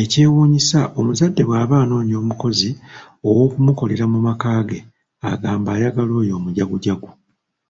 [0.00, 2.70] Ekyewuunyisa, omuzadde bwaba anoonya omukozi
[3.28, 4.78] ow'okumukolera mu maka ge
[5.30, 7.08] agamba ayagala oyo omujagujagu